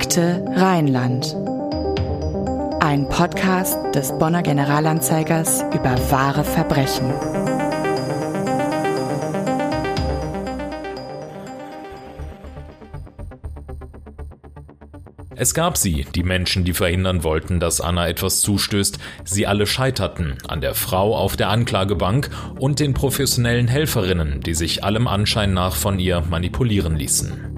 [0.00, 1.36] Akte Rheinland.
[2.80, 7.12] Ein Podcast des Bonner Generalanzeigers über wahre Verbrechen.
[15.36, 18.98] Es gab sie, die Menschen, die verhindern wollten, dass Anna etwas zustößt.
[19.24, 24.82] Sie alle scheiterten an der Frau auf der Anklagebank und den professionellen Helferinnen, die sich
[24.82, 27.49] allem Anschein nach von ihr manipulieren ließen.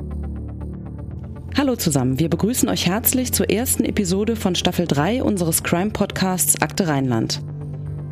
[1.73, 6.87] Hallo zusammen, wir begrüßen euch herzlich zur ersten Episode von Staffel 3 unseres Crime-Podcasts Akte
[6.87, 7.41] Rheinland.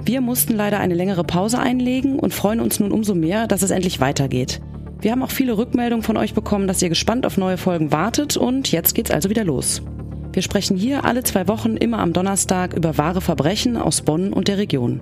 [0.02, 3.70] Wir mussten leider eine längere Pause einlegen und freuen uns nun umso mehr, dass es
[3.70, 4.62] endlich weitergeht.
[5.02, 8.38] Wir haben auch viele Rückmeldungen von euch bekommen, dass ihr gespannt auf neue Folgen wartet
[8.38, 9.82] und jetzt geht's also wieder los.
[10.32, 14.48] Wir sprechen hier alle zwei Wochen immer am Donnerstag über wahre Verbrechen aus Bonn und
[14.48, 15.00] der Region.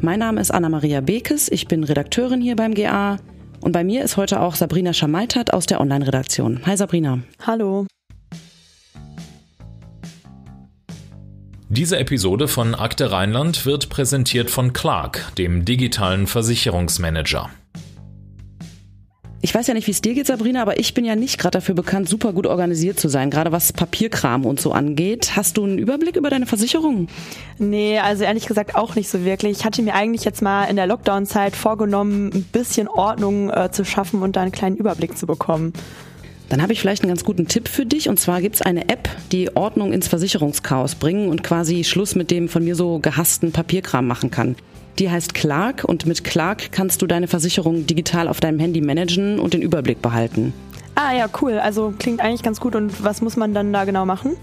[0.00, 3.18] Mein Name ist Anna-Maria Bekes, ich bin Redakteurin hier beim GA
[3.62, 6.60] und bei mir ist heute auch Sabrina Schamaitert aus der Online-Redaktion.
[6.66, 7.20] Hi Sabrina.
[7.46, 7.86] Hallo.
[11.68, 17.48] Diese Episode von Akte Rheinland wird präsentiert von Clark, dem digitalen Versicherungsmanager.
[19.44, 21.58] Ich weiß ja nicht, wie es dir geht, Sabrina, aber ich bin ja nicht gerade
[21.58, 25.34] dafür bekannt, super gut organisiert zu sein, gerade was Papierkram und so angeht.
[25.34, 27.08] Hast du einen Überblick über deine Versicherung?
[27.58, 29.58] Nee, also ehrlich gesagt auch nicht so wirklich.
[29.58, 33.84] Ich hatte mir eigentlich jetzt mal in der Lockdown-Zeit vorgenommen, ein bisschen Ordnung äh, zu
[33.84, 35.72] schaffen und da einen kleinen Überblick zu bekommen.
[36.48, 38.08] Dann habe ich vielleicht einen ganz guten Tipp für dich.
[38.08, 42.30] Und zwar gibt es eine App, die Ordnung ins Versicherungschaos bringen und quasi Schluss mit
[42.30, 44.54] dem von mir so gehassten Papierkram machen kann.
[44.98, 49.38] Die heißt Clark und mit Clark kannst du deine Versicherung digital auf deinem Handy managen
[49.38, 50.52] und den Überblick behalten.
[50.94, 51.58] Ah ja, cool.
[51.58, 52.74] Also klingt eigentlich ganz gut.
[52.74, 54.36] Und was muss man dann da genau machen?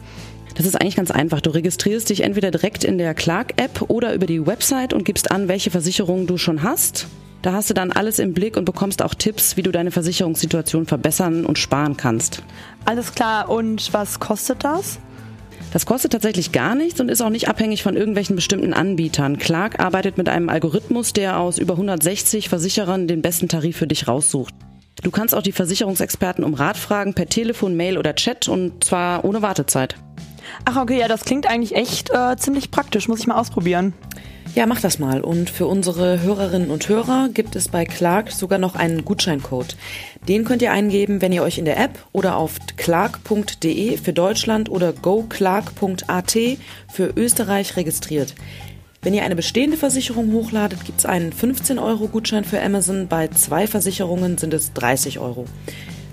[0.55, 1.41] Das ist eigentlich ganz einfach.
[1.41, 5.47] Du registrierst dich entweder direkt in der Clark-App oder über die Website und gibst an,
[5.47, 7.07] welche Versicherungen du schon hast.
[7.41, 10.85] Da hast du dann alles im Blick und bekommst auch Tipps, wie du deine Versicherungssituation
[10.85, 12.43] verbessern und sparen kannst.
[12.83, 13.49] Alles klar.
[13.49, 14.99] Und was kostet das?
[15.71, 19.37] Das kostet tatsächlich gar nichts und ist auch nicht abhängig von irgendwelchen bestimmten Anbietern.
[19.37, 24.07] Clark arbeitet mit einem Algorithmus, der aus über 160 Versicherern den besten Tarif für dich
[24.07, 24.53] raussucht.
[25.03, 29.23] Du kannst auch die Versicherungsexperten um Rat fragen per Telefon, Mail oder Chat und zwar
[29.23, 29.95] ohne Wartezeit.
[30.65, 33.07] Ach okay, ja, das klingt eigentlich echt äh, ziemlich praktisch.
[33.07, 33.93] Muss ich mal ausprobieren.
[34.55, 35.21] Ja, mach das mal.
[35.21, 39.77] Und für unsere Hörerinnen und Hörer gibt es bei Clark sogar noch einen Gutscheincode.
[40.27, 44.69] Den könnt ihr eingeben, wenn ihr euch in der App oder auf clark.de für Deutschland
[44.69, 46.37] oder goclark.at
[46.91, 48.33] für Österreich registriert.
[49.01, 53.07] Wenn ihr eine bestehende Versicherung hochladet, gibt es einen 15 Euro Gutschein für Amazon.
[53.07, 55.45] Bei zwei Versicherungen sind es 30 Euro.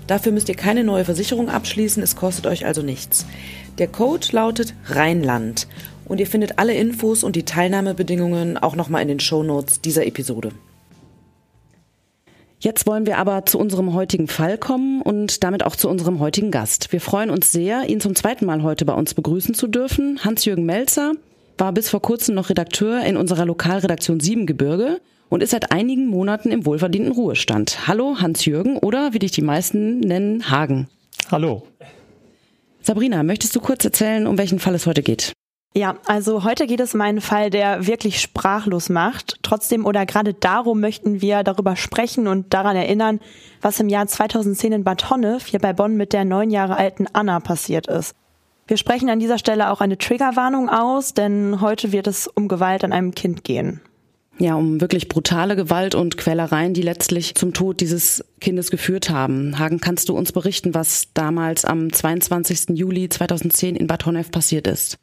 [0.05, 3.25] Dafür müsst ihr keine neue Versicherung abschließen, es kostet euch also nichts.
[3.77, 5.67] Der Code lautet Rheinland
[6.07, 10.51] und ihr findet alle Infos und die Teilnahmebedingungen auch nochmal in den Shownotes dieser Episode.
[12.59, 16.49] Jetzt wollen wir aber zu unserem heutigen Fall kommen und damit auch zu unserem heutigen
[16.49, 16.91] Gast.
[16.91, 20.19] Wir freuen uns sehr, ihn zum zweiten Mal heute bei uns begrüßen zu dürfen.
[20.23, 21.13] Hans-Jürgen Melzer
[21.59, 26.49] war bis vor kurzem noch Redakteur in unserer Lokalredaktion Siebengebirge und ist seit einigen Monaten
[26.49, 27.87] im wohlverdienten Ruhestand.
[27.87, 30.87] Hallo Hans-Jürgen oder wie dich die meisten nennen, Hagen.
[31.29, 31.63] Hallo.
[32.81, 35.33] Sabrina, möchtest du kurz erzählen, um welchen Fall es heute geht?
[35.77, 39.37] Ja, also heute geht es um einen Fall, der wirklich sprachlos macht.
[39.43, 43.19] Trotzdem oder gerade darum möchten wir darüber sprechen und daran erinnern,
[43.61, 47.05] was im Jahr 2010 in Bad Honnef hier bei Bonn mit der neun Jahre alten
[47.13, 48.15] Anna passiert ist.
[48.65, 52.83] Wir sprechen an dieser Stelle auch eine Triggerwarnung aus, denn heute wird es um Gewalt
[52.83, 53.79] an einem Kind gehen.
[54.39, 59.59] Ja, um wirklich brutale Gewalt und Quälereien, die letztlich zum Tod dieses Kindes geführt haben.
[59.59, 62.75] Hagen, kannst du uns berichten, was damals am 22.
[62.75, 64.97] Juli 2010 in Bad Honnef passiert ist?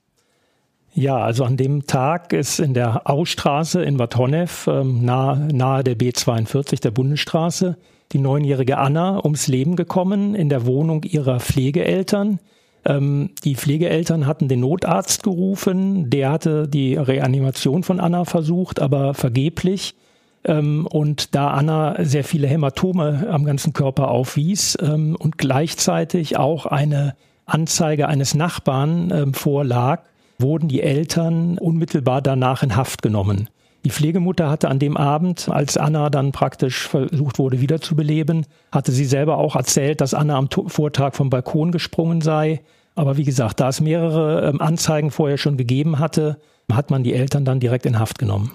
[0.97, 5.82] Ja, also an dem Tag ist in der Austraße in Bad Honnef, ähm, nahe, nahe
[5.82, 7.77] der B42, der Bundesstraße,
[8.12, 12.38] die neunjährige Anna ums Leben gekommen in der Wohnung ihrer Pflegeeltern.
[12.84, 19.15] Ähm, die Pflegeeltern hatten den Notarzt gerufen, der hatte die Reanimation von Anna versucht, aber
[19.15, 19.97] vergeblich.
[20.44, 26.66] Ähm, und da Anna sehr viele Hämatome am ganzen Körper aufwies ähm, und gleichzeitig auch
[26.66, 27.16] eine
[27.47, 30.03] Anzeige eines Nachbarn ähm, vorlag,
[30.39, 33.48] wurden die Eltern unmittelbar danach in Haft genommen.
[33.84, 39.04] Die Pflegemutter hatte an dem Abend, als Anna dann praktisch versucht wurde wiederzubeleben, hatte sie
[39.04, 42.63] selber auch erzählt, dass Anna am Vortag vom Balkon gesprungen sei.
[42.95, 46.39] Aber wie gesagt, da es mehrere ähm, Anzeigen vorher schon gegeben hatte,
[46.72, 48.53] hat man die Eltern dann direkt in Haft genommen.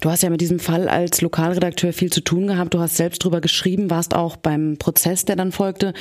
[0.00, 2.74] Du hast ja mit diesem Fall als Lokalredakteur viel zu tun gehabt.
[2.74, 5.94] Du hast selbst drüber geschrieben, warst auch beim Prozess, der dann folgte.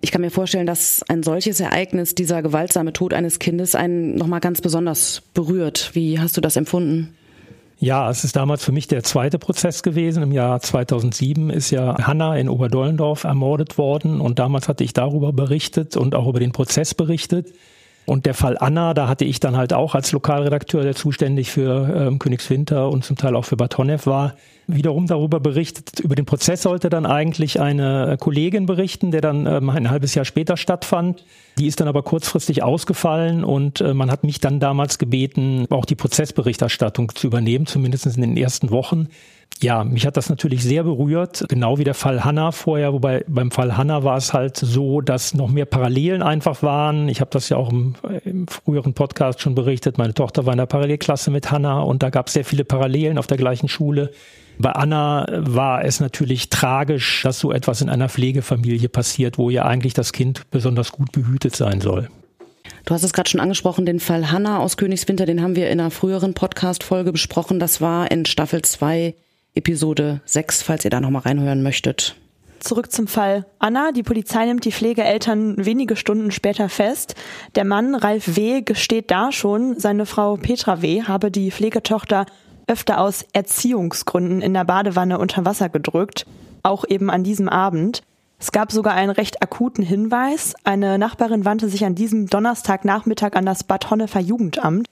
[0.00, 4.40] Ich kann mir vorstellen, dass ein solches Ereignis, dieser gewaltsame Tod eines Kindes, einen nochmal
[4.40, 5.90] ganz besonders berührt.
[5.94, 7.14] Wie hast du das empfunden?
[7.78, 10.22] Ja, es ist damals für mich der zweite Prozess gewesen.
[10.22, 15.32] Im Jahr 2007 ist ja Hanna in Oberdollendorf ermordet worden und damals hatte ich darüber
[15.32, 17.52] berichtet und auch über den Prozess berichtet.
[18.06, 21.92] Und der Fall Anna, da hatte ich dann halt auch als Lokalredakteur, der zuständig für
[21.92, 23.76] ähm, Königswinter und zum Teil auch für Bad
[24.06, 24.34] war,
[24.68, 25.98] wiederum darüber berichtet.
[25.98, 30.24] Über den Prozess sollte dann eigentlich eine Kollegin berichten, der dann ähm, ein halbes Jahr
[30.24, 31.24] später stattfand.
[31.58, 35.84] Die ist dann aber kurzfristig ausgefallen und äh, man hat mich dann damals gebeten, auch
[35.84, 39.08] die Prozessberichterstattung zu übernehmen, zumindest in den ersten Wochen.
[39.62, 43.50] Ja, mich hat das natürlich sehr berührt, genau wie der Fall Hanna vorher, wobei beim
[43.50, 47.08] Fall Hanna war es halt so, dass noch mehr Parallelen einfach waren.
[47.08, 47.94] Ich habe das ja auch im,
[48.24, 49.96] im, früheren Podcast schon berichtet.
[49.96, 53.18] Meine Tochter war in der Parallelklasse mit Hanna und da gab es sehr viele Parallelen
[53.18, 54.10] auf der gleichen Schule.
[54.58, 59.64] Bei Anna war es natürlich tragisch, dass so etwas in einer Pflegefamilie passiert, wo ja
[59.64, 62.08] eigentlich das Kind besonders gut behütet sein soll.
[62.84, 65.80] Du hast es gerade schon angesprochen, den Fall Hanna aus Königswinter, den haben wir in
[65.80, 67.58] einer früheren Podcast-Folge besprochen.
[67.58, 69.14] Das war in Staffel 2,
[69.56, 72.16] Episode 6, falls ihr da nochmal reinhören möchtet.
[72.60, 73.92] Zurück zum Fall Anna.
[73.92, 77.14] Die Polizei nimmt die Pflegeeltern wenige Stunden später fest.
[77.54, 81.02] Der Mann, Ralf W., gesteht da schon, seine Frau Petra W.
[81.02, 82.26] habe die Pflegetochter
[82.66, 86.26] öfter aus Erziehungsgründen in der Badewanne unter Wasser gedrückt,
[86.62, 88.02] auch eben an diesem Abend.
[88.38, 90.54] Es gab sogar einen recht akuten Hinweis.
[90.64, 94.88] Eine Nachbarin wandte sich an diesem Donnerstagnachmittag an das Bad Honnefer Jugendamt,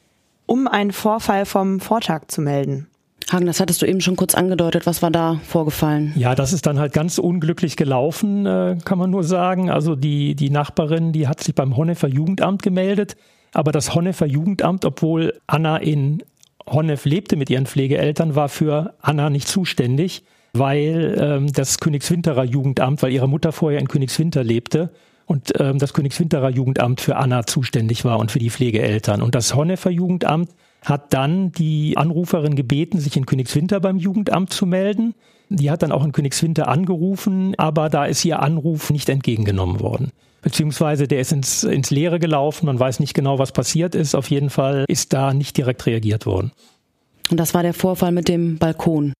[0.46, 2.87] um einen Vorfall vom Vortag zu melden.
[3.32, 4.87] Hagen, das hattest du eben schon kurz angedeutet.
[4.87, 6.12] Was war da vorgefallen?
[6.17, 9.71] Ja, das ist dann halt ganz unglücklich gelaufen, äh, kann man nur sagen.
[9.71, 13.17] Also die, die Nachbarin, die hat sich beim Honnefer Jugendamt gemeldet.
[13.53, 16.23] Aber das Honnefer Jugendamt, obwohl Anna in
[16.67, 23.03] Honnef lebte mit ihren Pflegeeltern, war für Anna nicht zuständig, weil ähm, das Königswinterer Jugendamt,
[23.03, 24.91] weil ihre Mutter vorher in Königswinter lebte
[25.26, 29.23] und ähm, das Königswinterer Jugendamt für Anna zuständig war und für die Pflegeeltern.
[29.23, 30.50] Und das Honnefer Jugendamt
[30.85, 35.15] hat dann die Anruferin gebeten, sich in Königswinter beim Jugendamt zu melden.
[35.49, 40.11] Die hat dann auch in Königswinter angerufen, aber da ist ihr Anruf nicht entgegengenommen worden
[40.45, 42.67] beziehungsweise der ist ins, ins Leere gelaufen.
[42.67, 44.15] Man weiß nicht genau, was passiert ist.
[44.15, 46.53] Auf jeden Fall ist da nicht direkt reagiert worden.
[47.31, 49.15] Und das war der Vorfall mit dem Balkon.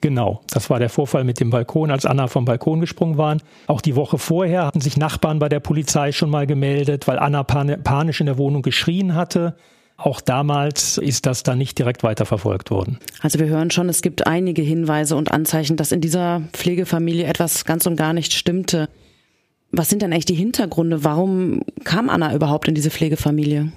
[0.00, 3.42] Genau, das war der Vorfall mit dem Balkon, als Anna vom Balkon gesprungen waren.
[3.66, 7.42] Auch die Woche vorher hatten sich Nachbarn bei der Polizei schon mal gemeldet, weil Anna
[7.44, 9.56] panisch in der Wohnung geschrien hatte.
[10.04, 12.98] Auch damals ist das dann nicht direkt weiterverfolgt worden.
[13.20, 17.64] Also wir hören schon, es gibt einige Hinweise und Anzeichen, dass in dieser Pflegefamilie etwas
[17.64, 18.88] ganz und gar nicht stimmte.
[19.70, 21.04] Was sind denn eigentlich die Hintergründe?
[21.04, 23.70] Warum kam Anna überhaupt in diese Pflegefamilie?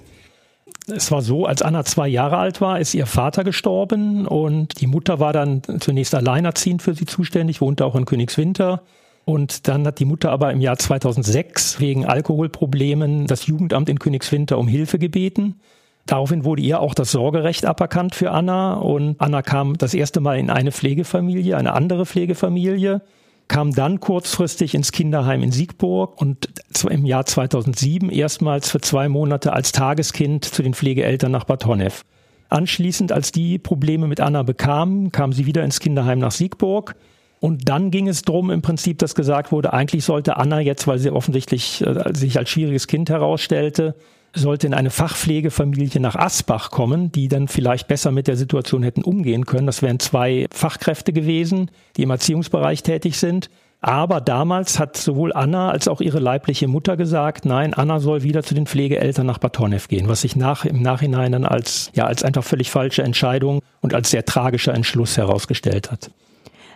[0.88, 4.88] Es war so, als Anna zwei Jahre alt war, ist ihr Vater gestorben und die
[4.88, 8.82] Mutter war dann zunächst alleinerziehend für sie zuständig, wohnte auch in Königswinter.
[9.26, 14.58] Und dann hat die Mutter aber im Jahr 2006 wegen Alkoholproblemen das Jugendamt in Königswinter
[14.58, 15.60] um Hilfe gebeten.
[16.06, 20.38] Daraufhin wurde ihr auch das Sorgerecht aberkannt für Anna und Anna kam das erste Mal
[20.38, 23.02] in eine Pflegefamilie, eine andere Pflegefamilie
[23.48, 26.50] kam dann kurzfristig ins Kinderheim in Siegburg und
[26.90, 32.06] im Jahr 2007 erstmals für zwei Monate als Tageskind zu den Pflegeeltern nach Bad Honnef.
[32.50, 36.96] Anschließend, als die Probleme mit Anna bekamen, kam sie wieder ins Kinderheim nach Siegburg.
[37.40, 40.98] Und dann ging es drum im Prinzip, dass gesagt wurde, eigentlich sollte Anna jetzt, weil
[41.00, 43.96] sie offensichtlich äh, sich als schwieriges Kind herausstellte,
[44.36, 49.04] sollte in eine Fachpflegefamilie nach Asbach kommen, die dann vielleicht besser mit der Situation hätten
[49.04, 49.66] umgehen können.
[49.66, 53.50] Das wären zwei Fachkräfte gewesen, die im Erziehungsbereich tätig sind.
[53.82, 58.42] Aber damals hat sowohl Anna als auch ihre leibliche Mutter gesagt, nein, Anna soll wieder
[58.42, 62.24] zu den Pflegeeltern nach Batonev gehen, was sich nach, im Nachhinein dann als, ja, als
[62.24, 66.10] einfach völlig falsche Entscheidung und als sehr tragischer Entschluss herausgestellt hat.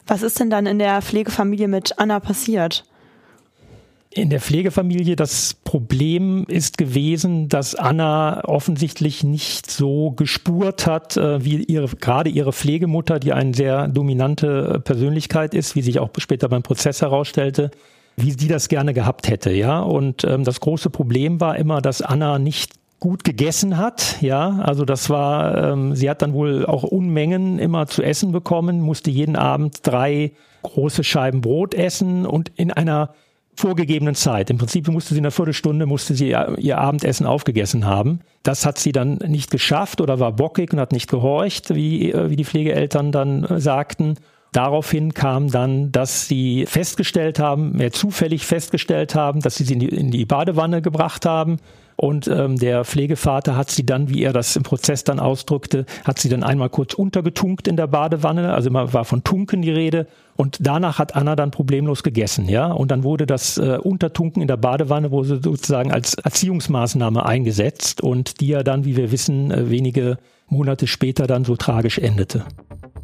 [0.06, 2.84] Was ist denn dann in der Pflegefamilie mit Anna passiert?
[4.12, 11.46] In der Pflegefamilie das Problem ist gewesen, dass Anna offensichtlich nicht so gespurt hat, äh,
[11.46, 16.50] wie ihre, gerade ihre Pflegemutter, die eine sehr dominante Persönlichkeit ist, wie sich auch später
[16.50, 17.70] beim Prozess herausstellte,
[18.18, 19.80] wie sie das gerne gehabt hätte, ja.
[19.80, 24.86] Und ähm, das große Problem war immer, dass Anna nicht gut gegessen hat, ja, also
[24.86, 29.36] das war, ähm, sie hat dann wohl auch Unmengen immer zu essen bekommen, musste jeden
[29.36, 30.32] Abend drei
[30.64, 33.14] große Scheiben Brot essen und in einer
[33.60, 34.50] vorgegebenen Zeit.
[34.50, 38.22] Im Prinzip musste sie in einer Viertelstunde musste sie ihr Abendessen aufgegessen haben.
[38.44, 42.30] Das hat sie dann nicht geschafft oder war bockig und hat nicht gehorcht, wie, äh,
[42.30, 44.16] wie die Pflegeeltern dann äh, sagten.
[44.52, 49.80] Daraufhin kam dann, dass sie festgestellt haben, mehr zufällig festgestellt haben, dass sie sie in
[49.80, 51.58] die, in die Badewanne gebracht haben
[52.00, 56.18] und ähm, der Pflegevater hat sie dann, wie er das im Prozess dann ausdrückte, hat
[56.18, 58.54] sie dann einmal kurz untergetunkt in der Badewanne.
[58.54, 60.08] Also immer war von Tunken die Rede.
[60.38, 62.68] Und danach hat Anna dann problemlos gegessen, ja.
[62.72, 68.40] Und dann wurde das äh, Untertunken in der Badewanne wurde sozusagen als Erziehungsmaßnahme eingesetzt und
[68.40, 72.46] die ja dann, wie wir wissen, äh, wenige Monate später dann so tragisch endete.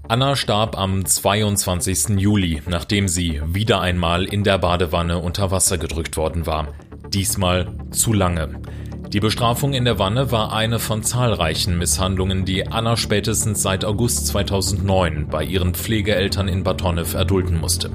[0.08, 2.18] Anna starb am 22.
[2.18, 6.70] Juli, nachdem sie wieder einmal in der Badewanne unter Wasser gedrückt worden war.
[7.14, 8.60] Diesmal zu lange.
[9.14, 14.28] Die Bestrafung in der Wanne war eine von zahlreichen Misshandlungen, die Anna spätestens seit August
[14.28, 17.92] 2009 bei ihren Pflegeeltern in Batonev erdulden musste.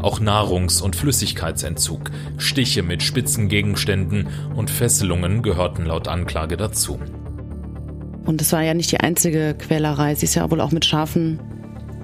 [0.00, 6.98] Auch Nahrungs- und Flüssigkeitsentzug, Stiche mit spitzen Gegenständen und Fesselungen gehörten laut Anklage dazu.
[8.24, 10.14] Und es war ja nicht die einzige Quälerei.
[10.14, 11.38] Sie ist ja wohl auch mit scharfen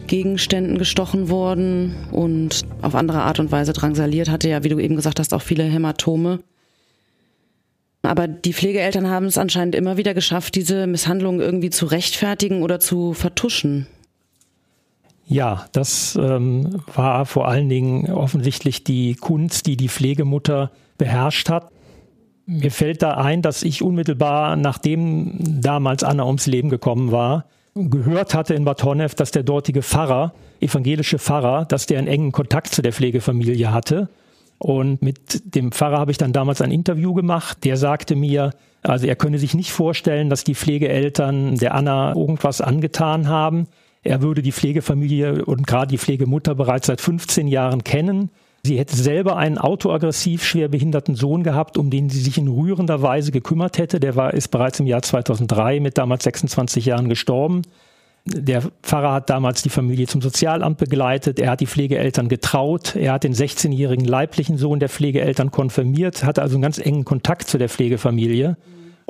[0.07, 4.97] Gegenständen gestochen worden und auf andere Art und Weise drangsaliert, hatte ja, wie du eben
[4.97, 6.41] gesagt hast, auch viele Hämatome.
[8.03, 12.81] Aber die Pflegeeltern haben es anscheinend immer wieder geschafft, diese Misshandlungen irgendwie zu rechtfertigen oder
[12.81, 13.87] zu vertuschen.
[15.27, 21.71] Ja, das ähm, war vor allen Dingen offensichtlich die Kunst, die die Pflegemutter beherrscht hat.
[22.47, 27.45] Mir fällt da ein, dass ich unmittelbar, nachdem damals Anna ums Leben gekommen war,
[27.77, 32.33] gehört hatte in Bad Honnef, dass der dortige Pfarrer, evangelische Pfarrer, dass der einen engen
[32.33, 34.09] Kontakt zu der Pflegefamilie hatte.
[34.63, 37.65] Und mit dem Pfarrer habe ich dann damals ein Interview gemacht.
[37.65, 38.51] Der sagte mir,
[38.83, 43.69] also er könne sich nicht vorstellen, dass die Pflegeeltern der Anna irgendwas angetan haben.
[44.03, 48.31] Er würde die Pflegefamilie und gerade die Pflegemutter bereits seit 15 Jahren kennen.
[48.63, 53.01] Sie hätte selber einen autoaggressiv schwer behinderten Sohn gehabt, um den sie sich in rührender
[53.01, 53.99] Weise gekümmert hätte.
[53.99, 57.63] Der war, ist bereits im Jahr 2003 mit damals 26 Jahren gestorben.
[58.27, 61.39] Der Pfarrer hat damals die Familie zum Sozialamt begleitet.
[61.39, 62.95] Er hat die Pflegeeltern getraut.
[62.95, 67.49] Er hat den 16-jährigen leiblichen Sohn der Pflegeeltern konfirmiert, hatte also einen ganz engen Kontakt
[67.49, 68.57] zu der Pflegefamilie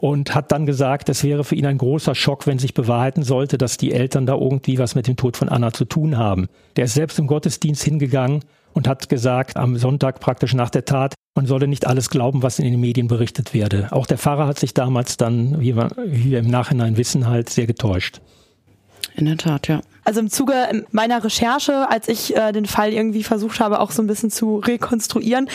[0.00, 3.58] und hat dann gesagt, es wäre für ihn ein großer Schock, wenn sich bewahrheiten sollte,
[3.58, 6.48] dass die Eltern da irgendwie was mit dem Tod von Anna zu tun haben.
[6.76, 8.40] Der ist selbst im Gottesdienst hingegangen
[8.72, 12.58] und hat gesagt, am Sonntag praktisch nach der Tat, man solle nicht alles glauben, was
[12.58, 13.88] in den Medien berichtet werde.
[13.90, 17.50] Auch der Pfarrer hat sich damals dann, wie wir, wie wir im Nachhinein wissen, halt
[17.50, 18.20] sehr getäuscht.
[19.14, 19.80] In der Tat, ja.
[20.04, 24.02] Also im Zuge meiner Recherche, als ich äh, den Fall irgendwie versucht habe, auch so
[24.02, 25.48] ein bisschen zu rekonstruieren,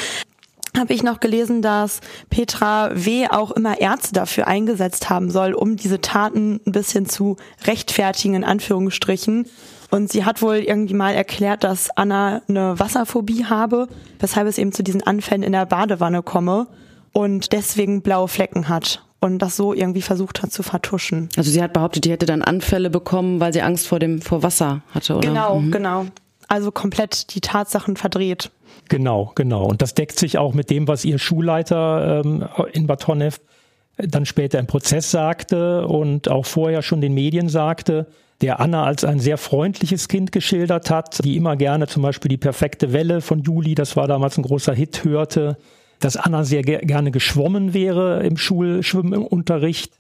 [0.78, 3.28] habe ich noch gelesen, dass Petra W.
[3.30, 8.44] auch immer Ärzte dafür eingesetzt haben soll, um diese Taten ein bisschen zu rechtfertigen, in
[8.44, 9.48] Anführungsstrichen.
[9.92, 13.88] Und sie hat wohl irgendwie mal erklärt, dass Anna eine Wasserphobie habe,
[14.20, 16.68] weshalb es eben zu diesen Anfällen in der Badewanne komme
[17.14, 21.30] und deswegen blaue Flecken hat und das so irgendwie versucht hat zu vertuschen.
[21.36, 24.44] Also sie hat behauptet, die hätte dann Anfälle bekommen, weil sie Angst vor dem vor
[24.44, 25.28] Wasser hatte, oder?
[25.28, 25.72] Genau, mhm.
[25.72, 26.06] genau.
[26.48, 28.52] Also komplett die Tatsachen verdreht.
[28.88, 29.66] Genau, genau.
[29.66, 33.40] Und das deckt sich auch mit dem, was ihr Schulleiter ähm, in Bad Honnef
[33.98, 38.08] dann später im Prozess sagte und auch vorher schon den Medien sagte,
[38.42, 42.38] der Anna als ein sehr freundliches Kind geschildert hat, die immer gerne zum Beispiel die
[42.38, 45.58] perfekte Welle von Juli, das war damals ein großer Hit, hörte,
[46.00, 49.94] dass Anna sehr ge gerne geschwommen wäre im Schulschwimmunterricht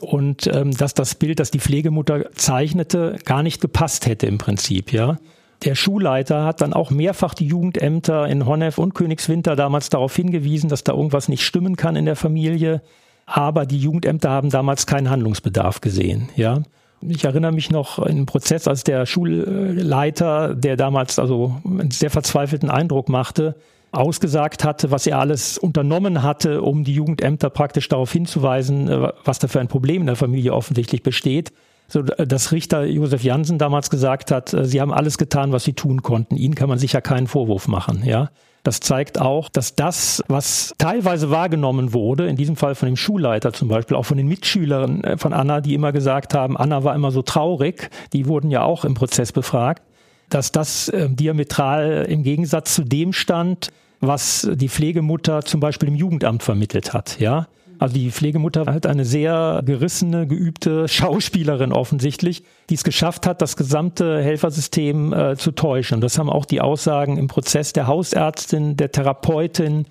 [0.00, 4.92] und ähm, dass das Bild, das die Pflegemutter zeichnete, gar nicht gepasst hätte im Prinzip,
[4.92, 5.18] ja.
[5.64, 10.70] Der Schulleiter hat dann auch mehrfach die Jugendämter in Honnef und Königswinter damals darauf hingewiesen,
[10.70, 12.80] dass da irgendwas nicht stimmen kann in der Familie.
[13.26, 16.62] Aber die Jugendämter haben damals keinen Handlungsbedarf gesehen, ja.
[17.02, 22.10] Ich erinnere mich noch in einem Prozess, als der Schulleiter, der damals also einen sehr
[22.10, 23.56] verzweifelten Eindruck machte,
[23.92, 29.38] ausgesagt hatte, was er alles unternommen hatte, um die Jugendämter praktisch darauf hinzuweisen, äh, was
[29.38, 31.52] da für ein Problem in der Familie offensichtlich besteht.
[31.88, 35.72] So, dass Richter Josef Jansen damals gesagt hat, äh, sie haben alles getan, was sie
[35.72, 36.36] tun konnten.
[36.36, 38.30] Ihnen kann man sicher keinen Vorwurf machen, ja.
[38.62, 43.54] Das zeigt auch, dass das, was teilweise wahrgenommen wurde, in diesem Fall von dem Schulleiter
[43.54, 46.94] zum Beispiel, auch von den Mitschülern äh, von Anna, die immer gesagt haben, Anna war
[46.94, 49.82] immer so traurig, die wurden ja auch im Prozess befragt,
[50.28, 55.94] dass das äh, diametral im Gegensatz zu dem stand, was die Pflegemutter zum Beispiel im
[55.94, 57.48] Jugendamt vermittelt hat, ja.
[57.78, 63.56] Also die Pflegemutter hat eine sehr gerissene, geübte Schauspielerin offensichtlich, die es geschafft hat, das
[63.56, 66.02] gesamte Helfersystem äh, zu täuschen.
[66.02, 69.86] Das haben auch die Aussagen im Prozess der Hausärztin, der Therapeutin,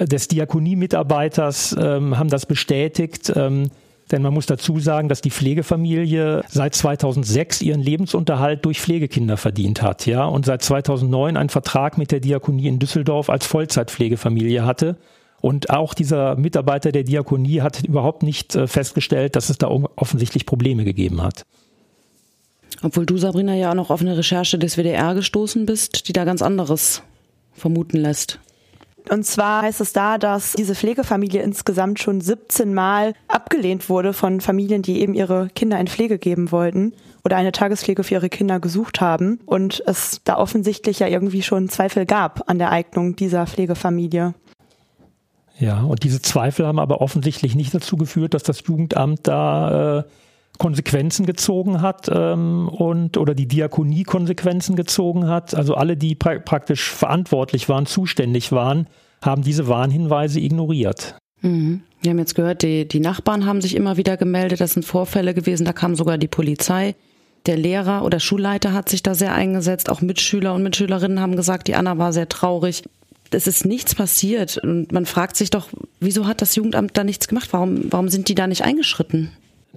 [0.00, 3.32] des Diakoniemitarbeiters ähm, haben das bestätigt.
[3.34, 3.70] Ähm,
[4.10, 9.82] denn man muss dazu sagen, dass die Pflegefamilie seit 2006 ihren Lebensunterhalt durch Pflegekinder verdient
[9.82, 14.96] hat, ja, und seit 2009 einen Vertrag mit der Diakonie in Düsseldorf als Vollzeitpflegefamilie hatte.
[15.40, 20.46] Und auch dieser Mitarbeiter der Diakonie hat überhaupt nicht äh, festgestellt, dass es da offensichtlich
[20.46, 21.44] Probleme gegeben hat.
[22.82, 26.24] Obwohl du, Sabrina, ja auch noch auf eine Recherche des WDR gestoßen bist, die da
[26.24, 27.02] ganz anderes
[27.52, 28.38] vermuten lässt.
[29.10, 34.40] Und zwar heißt es da, dass diese Pflegefamilie insgesamt schon 17 Mal abgelehnt wurde von
[34.40, 36.92] Familien, die eben ihre Kinder in Pflege geben wollten
[37.24, 39.40] oder eine Tagespflege für ihre Kinder gesucht haben.
[39.46, 44.34] Und es da offensichtlich ja irgendwie schon Zweifel gab an der Eignung dieser Pflegefamilie.
[45.58, 50.04] Ja, und diese Zweifel haben aber offensichtlich nicht dazu geführt, dass das Jugendamt da äh,
[50.58, 55.54] Konsequenzen gezogen hat ähm, und oder die Diakonie Konsequenzen gezogen hat.
[55.54, 58.86] Also alle, die pra praktisch verantwortlich waren, zuständig waren,
[59.22, 61.16] haben diese Warnhinweise ignoriert.
[61.42, 61.82] Mhm.
[62.00, 64.60] Wir haben jetzt gehört, die, die Nachbarn haben sich immer wieder gemeldet.
[64.60, 65.64] Das sind Vorfälle gewesen.
[65.64, 66.94] Da kam sogar die Polizei.
[67.46, 69.90] Der Lehrer oder Schulleiter hat sich da sehr eingesetzt.
[69.90, 72.82] Auch Mitschüler und Mitschülerinnen haben gesagt, die Anna war sehr traurig.
[73.30, 74.58] Es ist nichts passiert.
[74.58, 75.68] Und man fragt sich doch,
[76.00, 77.52] wieso hat das Jugendamt da nichts gemacht?
[77.52, 79.30] Warum, warum sind die da nicht eingeschritten?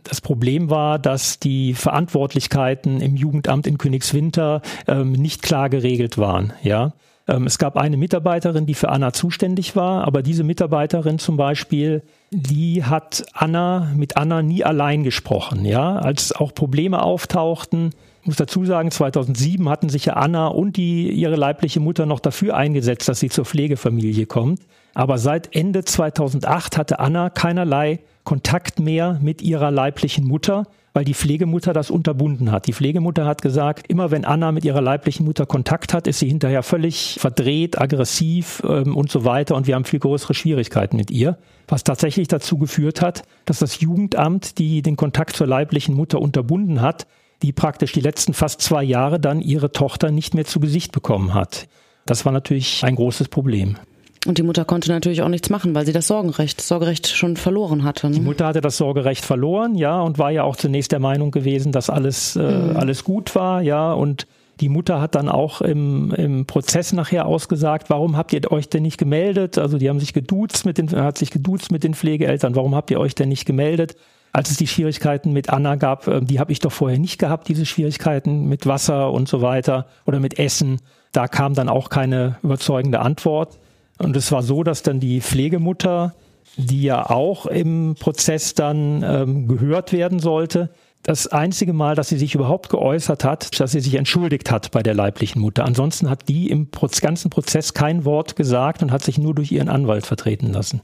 [0.03, 6.53] Das Problem war, dass die Verantwortlichkeiten im Jugendamt in Königswinter ähm, nicht klar geregelt waren.
[6.63, 6.93] Ja,
[7.29, 12.01] ähm, es gab eine Mitarbeiterin, die für Anna zuständig war, aber diese Mitarbeiterin zum Beispiel,
[12.31, 15.65] die hat Anna mit Anna nie allein gesprochen.
[15.65, 17.91] Ja, als auch Probleme auftauchten,
[18.23, 22.55] muss dazu sagen, 2007 hatten sich ja Anna und die, ihre leibliche Mutter noch dafür
[22.55, 24.61] eingesetzt, dass sie zur Pflegefamilie kommt.
[24.99, 31.13] Aber seit Ende 2008 hatte Anna keinerlei Kontakt mehr mit ihrer leiblichen Mutter, weil die
[31.13, 32.67] Pflegemutter das unterbunden hat.
[32.67, 36.27] Die Pflegemutter hat gesagt, immer wenn Anna mit ihrer leiblichen Mutter Kontakt hat, ist sie
[36.27, 41.11] hinterher völlig verdreht, aggressiv ähm, und so weiter und wir haben viel größere Schwierigkeiten mit
[41.11, 41.37] ihr,
[41.69, 46.81] was tatsächlich dazu geführt hat, dass das Jugendamt, die den Kontakt zur leiblichen Mutter unterbunden
[46.81, 47.07] hat,
[47.41, 51.33] die praktisch die letzten fast zwei Jahre dann ihre Tochter nicht mehr zu Gesicht bekommen
[51.33, 51.69] hat.
[52.05, 53.77] Das war natürlich ein großes Problem.
[54.25, 57.83] Und die Mutter konnte natürlich auch nichts machen, weil sie das Sorgerecht, Sorgerecht schon verloren
[57.83, 58.09] hatte.
[58.09, 58.15] Ne?
[58.15, 61.71] Die Mutter hatte das Sorgerecht verloren, ja, und war ja auch zunächst der Meinung gewesen,
[61.71, 62.75] dass alles, äh, mhm.
[62.75, 64.27] alles gut war, ja, und
[64.59, 68.83] die Mutter hat dann auch im, im Prozess nachher ausgesagt, warum habt ihr euch denn
[68.83, 69.57] nicht gemeldet?
[69.57, 72.91] Also die haben sich geduzt mit den, hat sich geduzt mit den Pflegeeltern, warum habt
[72.91, 73.95] ihr euch denn nicht gemeldet?
[74.31, 77.47] Als es die Schwierigkeiten mit Anna gab, äh, die habe ich doch vorher nicht gehabt,
[77.47, 80.81] diese Schwierigkeiten mit Wasser und so weiter oder mit Essen.
[81.13, 83.57] Da kam dann auch keine überzeugende Antwort.
[83.99, 86.15] Und es war so, dass dann die Pflegemutter,
[86.57, 90.69] die ja auch im Prozess dann ähm, gehört werden sollte,
[91.03, 94.83] das einzige Mal, dass sie sich überhaupt geäußert hat, dass sie sich entschuldigt hat bei
[94.83, 95.65] der leiblichen Mutter.
[95.65, 96.67] Ansonsten hat die im
[97.01, 100.81] ganzen Prozess kein Wort gesagt und hat sich nur durch ihren Anwalt vertreten lassen.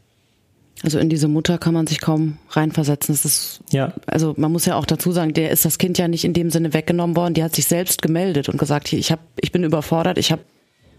[0.83, 3.13] Also in diese Mutter kann man sich kaum reinversetzen.
[3.13, 3.93] Das ist, ja.
[4.07, 6.49] Also man muss ja auch dazu sagen, der ist das Kind ja nicht in dem
[6.49, 7.33] Sinne weggenommen worden.
[7.33, 10.41] Die hat sich selbst gemeldet und gesagt, ich hab, ich bin überfordert, ich habe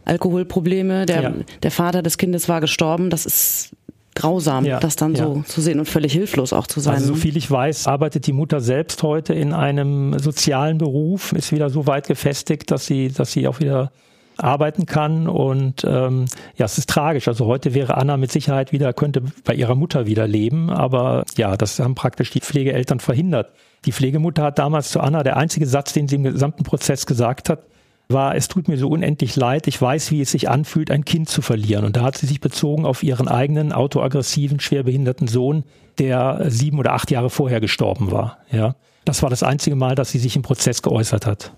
[0.06, 1.34] Alkoholprobleme, der, ja.
[1.62, 3.10] der Vater des Kindes war gestorben.
[3.10, 3.76] Das ist
[4.14, 5.24] grausam, ja, das dann ja.
[5.24, 6.94] so zu sehen und völlig hilflos auch zu sein.
[6.94, 7.20] Also so ne?
[7.20, 11.86] viel ich weiß, arbeitet die Mutter selbst heute in einem sozialen Beruf, ist wieder so
[11.86, 13.92] weit gefestigt, dass sie, dass sie auch wieder
[14.38, 17.28] arbeiten kann und ähm, ja, es ist tragisch.
[17.28, 21.56] Also heute wäre Anna mit Sicherheit wieder, könnte bei ihrer Mutter wieder leben, aber ja,
[21.56, 23.52] das haben praktisch die Pflegeeltern verhindert.
[23.84, 27.48] Die Pflegemutter hat damals zu Anna, der einzige Satz, den sie im gesamten Prozess gesagt
[27.48, 27.60] hat,
[28.08, 31.28] war, es tut mir so unendlich leid, ich weiß, wie es sich anfühlt, ein Kind
[31.28, 31.84] zu verlieren.
[31.84, 35.64] Und da hat sie sich bezogen auf ihren eigenen autoaggressiven, schwerbehinderten Sohn,
[35.98, 38.38] der sieben oder acht Jahre vorher gestorben war.
[38.50, 41.52] Ja, das war das einzige Mal, dass sie sich im Prozess geäußert hat.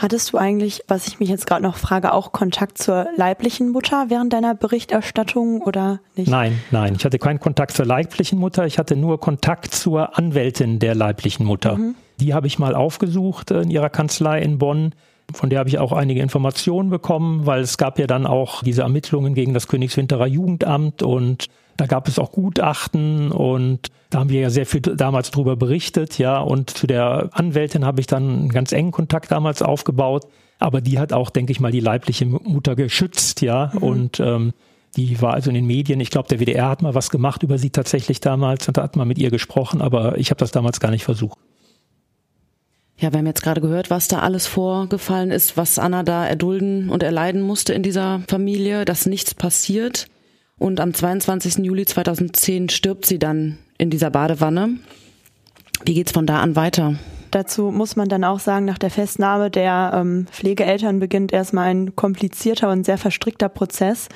[0.00, 4.06] Hattest du eigentlich, was ich mich jetzt gerade noch frage, auch Kontakt zur leiblichen Mutter
[4.08, 6.30] während deiner Berichterstattung oder nicht?
[6.30, 10.78] Nein, nein, ich hatte keinen Kontakt zur leiblichen Mutter, ich hatte nur Kontakt zur Anwältin
[10.78, 11.76] der leiblichen Mutter.
[11.76, 11.96] Mhm.
[12.18, 14.94] Die habe ich mal aufgesucht in ihrer Kanzlei in Bonn.
[15.34, 18.82] Von der habe ich auch einige Informationen bekommen, weil es gab ja dann auch diese
[18.82, 24.40] Ermittlungen gegen das Königswinterer Jugendamt und da gab es auch Gutachten und da haben wir
[24.40, 26.40] ja sehr viel damals drüber berichtet, ja.
[26.40, 30.26] Und zu der Anwältin habe ich dann einen ganz engen Kontakt damals aufgebaut.
[30.58, 33.70] Aber die hat auch, denke ich mal, die leibliche Mutter geschützt, ja.
[33.72, 33.82] Mhm.
[33.82, 34.52] Und ähm,
[34.96, 36.00] die war also in den Medien.
[36.00, 38.96] Ich glaube, der WDR hat mal was gemacht über sie tatsächlich damals und da hat
[38.96, 41.38] man mit ihr gesprochen, aber ich habe das damals gar nicht versucht.
[43.00, 46.90] Ja, wir haben jetzt gerade gehört, was da alles vorgefallen ist, was Anna da erdulden
[46.90, 50.06] und erleiden musste in dieser Familie, dass nichts passiert.
[50.58, 51.64] Und am 22.
[51.64, 54.76] Juli 2010 stirbt sie dann in dieser Badewanne.
[55.86, 56.96] Wie geht's von da an weiter?
[57.30, 61.96] Dazu muss man dann auch sagen, nach der Festnahme der ähm, Pflegeeltern beginnt erstmal ein
[61.96, 64.08] komplizierter und sehr verstrickter Prozess,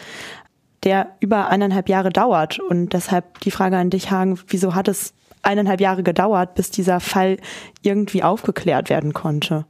[0.82, 2.58] der über eineinhalb Jahre dauert.
[2.58, 7.00] Und deshalb die Frage an dich, Hagen, wieso hat es eineinhalb Jahre gedauert, bis dieser
[7.00, 7.38] Fall
[7.82, 9.66] irgendwie aufgeklärt werden konnte.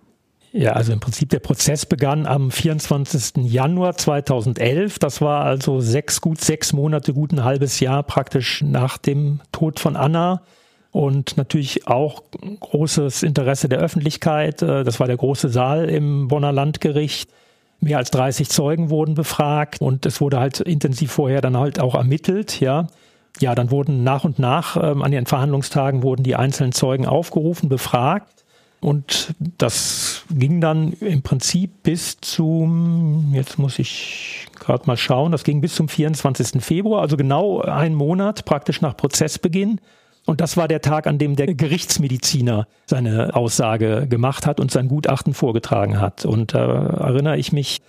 [0.57, 3.45] Ja, also im Prinzip der Prozess begann am 24.
[3.45, 5.01] Januar 2011.
[5.01, 9.81] Das war also sechs, gut sechs Monate, gut ein halbes Jahr praktisch nach dem Tod
[9.81, 10.43] von Anna.
[10.93, 12.23] Und natürlich auch
[12.61, 14.63] großes Interesse der Öffentlichkeit.
[14.63, 17.29] Äh, das war der große Saal im Bonner Landgericht.
[17.81, 21.97] Mehr als 30 Zeugen wurden befragt und es wurde halt intensiv vorher dann halt auch
[21.97, 22.87] ermittelt, ja
[23.41, 27.69] ja, dann wurden nach und nach ähm, an den Verhandlungstagen wurden die einzelnen Zeugen aufgerufen,
[27.69, 28.45] befragt.
[28.81, 35.43] Und das ging dann im Prinzip bis zum, jetzt muss ich gerade mal schauen, das
[35.43, 36.63] ging bis zum 24.
[36.63, 39.81] Februar, also genau einen Monat praktisch nach Prozessbeginn.
[40.27, 44.89] Und das war der Tag, an dem der Gerichtsmediziner seine Aussage gemacht hat und sein
[44.89, 46.25] Gutachten vorgetragen hat.
[46.27, 47.81] Und da äh, erinnere ich mich,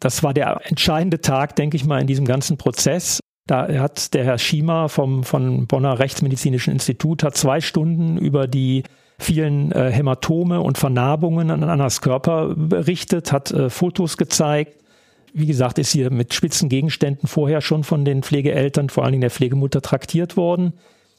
[0.00, 3.20] das war der entscheidende Tag, denke ich mal, in diesem ganzen Prozess.
[3.50, 8.84] Da hat der Herr Schiemer vom von Bonner Rechtsmedizinischen Institut hat zwei Stunden über die
[9.18, 14.76] vielen äh, Hämatome und Vernarbungen an Annas Körper berichtet, hat äh, Fotos gezeigt.
[15.32, 19.22] Wie gesagt, ist hier mit spitzen Gegenständen vorher schon von den Pflegeeltern, vor allen Dingen
[19.22, 20.74] der Pflegemutter, traktiert worden.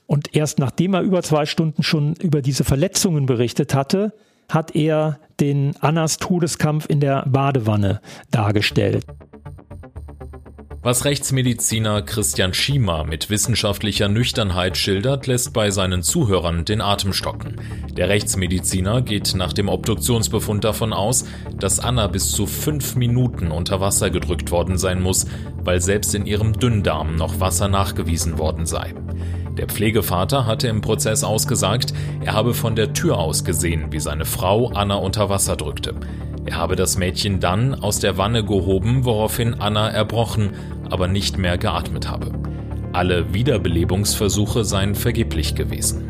[0.08, 4.14] Und erst nachdem er über zwei Stunden schon über diese Verletzungen berichtet hatte,
[4.48, 8.00] hat er den Annas Todeskampf in der Badewanne
[8.32, 9.06] dargestellt.
[10.84, 17.58] Was Rechtsmediziner Christian Schiemer mit wissenschaftlicher Nüchternheit schildert, lässt bei seinen Zuhörern den Atem stocken.
[17.96, 23.80] Der Rechtsmediziner geht nach dem Obduktionsbefund davon aus, dass Anna bis zu fünf Minuten unter
[23.80, 25.28] Wasser gedrückt worden sein muss,
[25.64, 28.96] weil selbst in ihrem Dünndarm noch Wasser nachgewiesen worden sei.
[29.60, 31.94] Der Pflegevater hatte im Prozess ausgesagt,
[32.26, 35.94] er habe von der Tür aus gesehen, wie seine Frau Anna unter Wasser drückte.
[36.46, 40.52] Er habe das Mädchen dann aus der Wanne gehoben, woraufhin Anna erbrochen,
[40.90, 42.32] aber nicht mehr geatmet habe.
[42.94, 46.10] Alle Wiederbelebungsversuche seien vergeblich gewesen.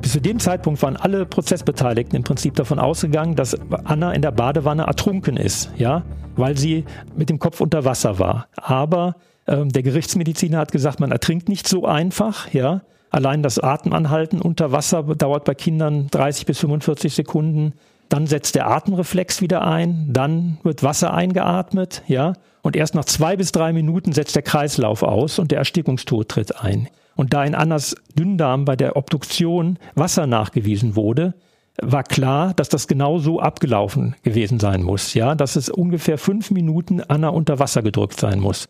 [0.00, 4.30] Bis zu dem Zeitpunkt waren alle Prozessbeteiligten im Prinzip davon ausgegangen, dass Anna in der
[4.30, 6.04] Badewanne ertrunken ist, ja,
[6.36, 6.84] weil sie
[7.16, 8.46] mit dem Kopf unter Wasser war.
[8.56, 9.16] Aber
[9.46, 12.82] ähm, der Gerichtsmediziner hat gesagt, man ertrinkt nicht so einfach, ja.
[13.10, 17.72] Allein das Atemanhalten unter Wasser dauert bei Kindern 30 bis 45 Sekunden.
[18.08, 22.34] Dann setzt der Atemreflex wieder ein, dann wird Wasser eingeatmet, ja.
[22.62, 26.60] Und erst nach zwei bis drei Minuten setzt der Kreislauf aus und der Erstickungstod tritt
[26.60, 26.88] ein.
[27.14, 31.34] Und da in Annas Dünndarm bei der Obduktion Wasser nachgewiesen wurde,
[31.80, 36.50] war klar, dass das genau so abgelaufen gewesen sein muss, ja, dass es ungefähr fünf
[36.50, 38.68] Minuten Anna unter Wasser gedrückt sein muss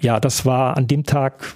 [0.00, 1.54] ja, das war an dem Tag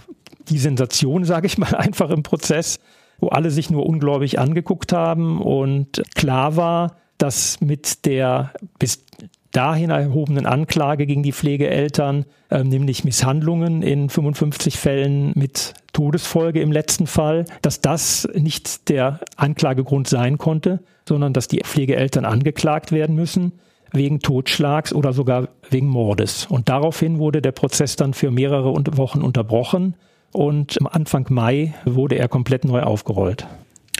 [0.48, 2.78] die Sensation, sage ich mal, einfach im Prozess,
[3.18, 9.04] wo alle sich nur ungläubig angeguckt haben und klar war, dass mit der bis
[9.52, 16.70] dahin erhobenen Anklage gegen die Pflegeeltern, äh, nämlich Misshandlungen in 55 Fällen mit Todesfolge im
[16.70, 23.16] letzten Fall, dass das nicht der Anklagegrund sein konnte, sondern dass die Pflegeeltern angeklagt werden
[23.16, 23.52] müssen
[23.92, 26.46] wegen Totschlags oder sogar wegen Mordes.
[26.46, 29.94] Und daraufhin wurde der Prozess dann für mehrere Wochen unterbrochen
[30.32, 33.46] und Anfang Mai wurde er komplett neu aufgerollt.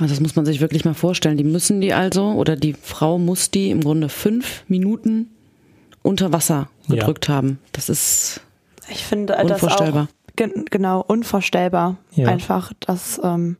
[0.01, 1.37] Also das muss man sich wirklich mal vorstellen.
[1.37, 5.31] Die müssen die also, oder die Frau muss die im Grunde fünf Minuten
[6.03, 7.35] unter Wasser gedrückt ja.
[7.35, 7.59] haben.
[7.73, 8.41] Das ist
[8.91, 10.09] ich finde unvorstellbar.
[10.37, 11.97] Das auch, genau, unvorstellbar.
[12.13, 12.29] Ja.
[12.29, 13.57] Einfach, dass ähm,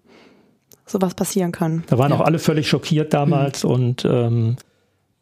[0.87, 1.85] sowas passieren kann.
[1.89, 2.17] Da waren ja.
[2.17, 3.71] auch alle völlig schockiert damals mhm.
[3.71, 4.57] und ähm,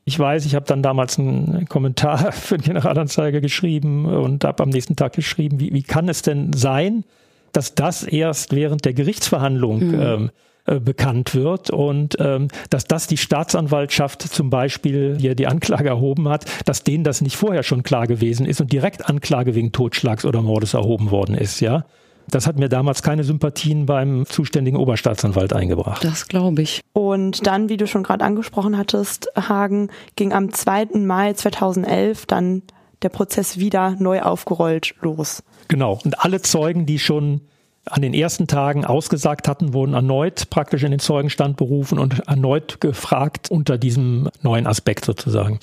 [0.05, 4.69] ich weiß, ich habe dann damals einen Kommentar für den Generalanzeiger geschrieben und habe am
[4.69, 7.05] nächsten Tag geschrieben, wie, wie kann es denn sein,
[7.53, 10.01] dass das erst während der Gerichtsverhandlung mhm.
[10.01, 10.31] ähm,
[10.67, 16.29] äh, bekannt wird und ähm, dass das die Staatsanwaltschaft zum Beispiel hier die Anklage erhoben
[16.29, 20.25] hat, dass denen das nicht vorher schon klar gewesen ist und direkt Anklage wegen Totschlags
[20.25, 21.85] oder Mordes erhoben worden ist, ja.
[22.29, 26.03] Das hat mir damals keine Sympathien beim zuständigen Oberstaatsanwalt eingebracht.
[26.05, 26.81] Das glaube ich.
[26.93, 30.87] Und dann, wie du schon gerade angesprochen hattest, Hagen, ging am 2.
[30.95, 32.63] Mai 2011 dann
[33.03, 35.43] der Prozess wieder neu aufgerollt los.
[35.69, 36.01] Genau.
[36.05, 37.43] Und alle Zeugen, die schon
[37.87, 42.81] an den ersten Tagen ausgesagt hatten, wurden erneut praktisch in den Zeugenstand berufen und erneut
[42.81, 45.59] gefragt unter diesem neuen Aspekt sozusagen.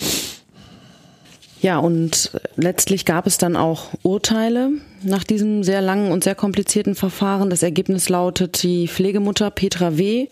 [1.62, 6.94] Ja, und letztlich gab es dann auch Urteile nach diesem sehr langen und sehr komplizierten
[6.94, 7.50] Verfahren.
[7.50, 10.28] Das Ergebnis lautet, die Pflegemutter Petra W.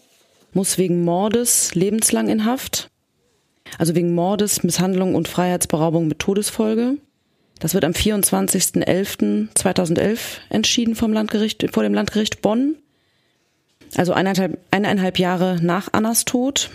[0.53, 2.89] muss wegen Mordes lebenslang in Haft.
[3.77, 6.97] Also wegen Mordes, Misshandlung und Freiheitsberaubung mit Todesfolge.
[7.61, 10.19] Das wird am 24.11.2011
[10.49, 12.75] entschieden vom Landgericht, vor dem Landgericht Bonn.
[13.95, 16.71] Also eineinhalb, eineinhalb Jahre nach Annas Tod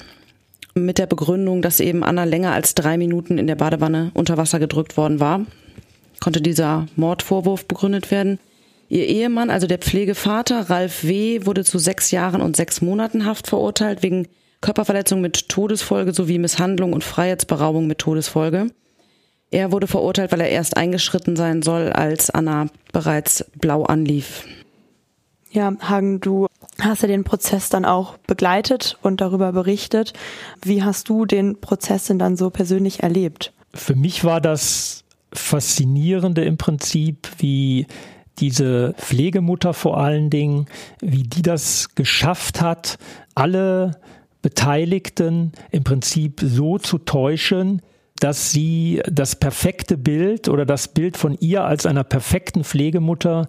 [0.75, 4.61] mit der Begründung, dass eben Anna länger als drei Minuten in der Badewanne unter Wasser
[4.61, 5.45] gedrückt worden war,
[6.21, 8.39] konnte dieser Mordvorwurf begründet werden.
[8.89, 13.49] Ihr Ehemann, also der Pflegevater Ralf W., wurde zu sechs Jahren und sechs Monaten Haft
[13.49, 14.29] verurteilt wegen
[14.61, 18.69] Körperverletzung mit Todesfolge sowie Misshandlung und Freiheitsberaubung mit Todesfolge.
[19.51, 24.45] Er wurde verurteilt, weil er erst eingeschritten sein soll, als Anna bereits blau anlief.
[25.51, 26.49] Ja, Hagen, du
[26.81, 30.13] hast ja den Prozess dann auch begleitet und darüber berichtet.
[30.63, 33.53] Wie hast du den Prozess denn dann so persönlich erlebt?
[33.73, 37.87] Für mich war das Faszinierende im Prinzip, wie
[38.39, 40.67] diese Pflegemutter vor allen Dingen,
[41.01, 42.99] wie die das geschafft hat,
[43.35, 44.01] alle
[44.43, 47.83] Beteiligten im Prinzip so zu täuschen,
[48.21, 53.49] dass sie das perfekte Bild oder das Bild von ihr als einer perfekten Pflegemutter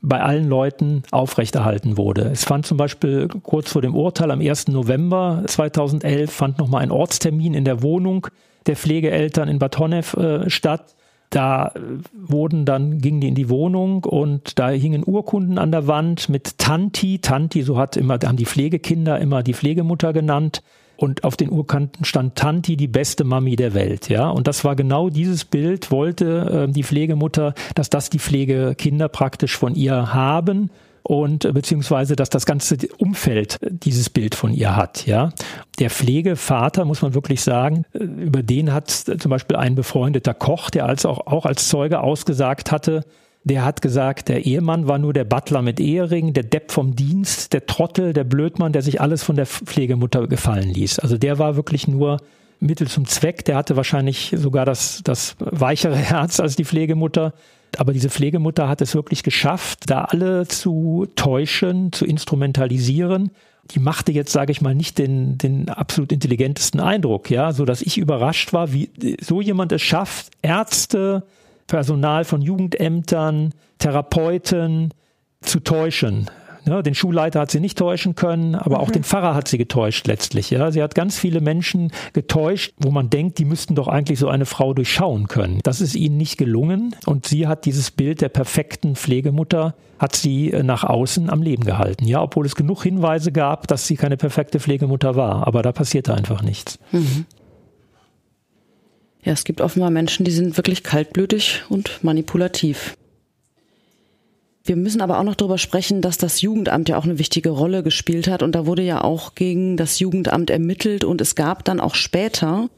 [0.00, 2.22] bei allen Leuten aufrechterhalten wurde.
[2.32, 4.68] Es fand zum Beispiel kurz vor dem Urteil am 1.
[4.68, 8.26] November 2011 fand nochmal ein Ortstermin in der Wohnung
[8.66, 10.96] der Pflegeeltern in Bad Honnef äh, statt.
[11.30, 11.80] Da äh,
[12.12, 16.58] wurden dann, gingen die in die Wohnung und da hingen Urkunden an der Wand mit
[16.58, 17.20] Tanti.
[17.20, 20.62] Tanti, so hat immer, haben die Pflegekinder immer die Pflegemutter genannt.
[20.96, 24.28] Und auf den Urkunden stand Tanti, die beste Mami der Welt, ja.
[24.28, 29.56] Und das war genau dieses Bild, wollte äh, die Pflegemutter, dass das die Pflegekinder praktisch
[29.56, 30.70] von ihr haben
[31.06, 35.06] und äh, beziehungsweise dass das ganze Umfeld äh, dieses Bild von ihr hat.
[35.06, 35.30] Ja,
[35.78, 40.70] der Pflegevater muss man wirklich sagen, äh, über den hat zum Beispiel ein befreundeter Koch,
[40.70, 43.04] der als auch, auch als Zeuge ausgesagt hatte,
[43.46, 47.52] der hat gesagt, der Ehemann war nur der Butler mit Ehering, der Depp vom Dienst,
[47.52, 50.98] der Trottel, der Blödmann, der sich alles von der Pflegemutter gefallen ließ.
[50.98, 52.16] Also der war wirklich nur
[52.58, 53.44] Mittel zum Zweck.
[53.44, 57.34] Der hatte wahrscheinlich sogar das, das weichere Herz als die Pflegemutter.
[57.78, 63.30] Aber diese Pflegemutter hat es wirklich geschafft, da alle zu täuschen, zu instrumentalisieren.
[63.70, 67.80] Die machte jetzt, sage ich mal, nicht den, den absolut intelligentesten Eindruck, ja, so dass
[67.80, 71.22] ich überrascht war, wie so jemand es schafft, Ärzte,
[71.66, 74.94] Personal von Jugendämtern, Therapeuten
[75.40, 76.30] zu täuschen.
[76.66, 78.82] Ja, den Schulleiter hat sie nicht täuschen können, aber mhm.
[78.82, 80.50] auch den Pfarrer hat sie getäuscht letztlich.
[80.50, 84.28] Ja, sie hat ganz viele Menschen getäuscht, wo man denkt, die müssten doch eigentlich so
[84.28, 85.60] eine Frau durchschauen können.
[85.62, 90.52] Das ist ihnen nicht gelungen und sie hat dieses Bild der perfekten Pflegemutter hat sie
[90.52, 92.06] äh, nach außen am Leben gehalten.
[92.06, 96.14] Ja, obwohl es genug Hinweise gab, dass sie keine perfekte Pflegemutter war, aber da passierte
[96.14, 96.78] einfach nichts.
[96.90, 97.26] Mhm.
[99.26, 102.96] Ja, es gibt offenbar Menschen, die sind wirklich kaltblütig und manipulativ.
[104.62, 107.82] Wir müssen aber auch noch darüber sprechen, dass das Jugendamt ja auch eine wichtige Rolle
[107.82, 108.44] gespielt hat.
[108.44, 111.02] Und da wurde ja auch gegen das Jugendamt ermittelt.
[111.02, 112.70] Und es gab dann auch später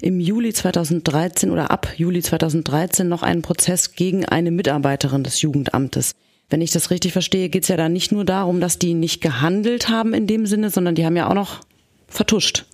[0.00, 6.14] im Juli 2013 oder ab Juli 2013 noch einen Prozess gegen eine Mitarbeiterin des Jugendamtes.
[6.48, 9.20] Wenn ich das richtig verstehe, geht es ja da nicht nur darum, dass die nicht
[9.20, 11.58] gehandelt haben in dem Sinne, sondern die haben ja auch noch
[12.06, 12.66] vertuscht.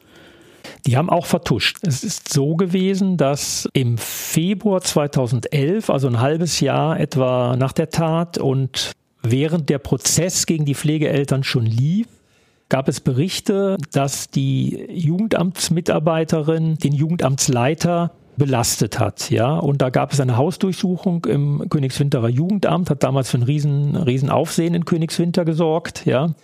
[0.87, 1.79] Die haben auch vertuscht.
[1.83, 7.89] Es ist so gewesen, dass im Februar 2011, also ein halbes Jahr etwa nach der
[7.89, 8.93] Tat und
[9.23, 12.07] während der Prozess gegen die Pflegeeltern schon lief,
[12.69, 19.57] gab es Berichte, dass die Jugendamtsmitarbeiterin den Jugendamtsleiter belastet hat, ja.
[19.57, 24.29] Und da gab es eine Hausdurchsuchung im Königswinterer Jugendamt, hat damals für ein riesen, riesen
[24.29, 26.35] Aufsehen in Königswinter gesorgt, ja